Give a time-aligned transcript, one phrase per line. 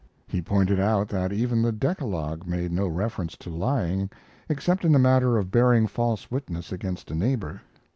[0.27, 4.09] He pointed out that even the Decalogue made no reference to lying,
[4.49, 7.61] except in the matter of bearing false witness against a neighbor.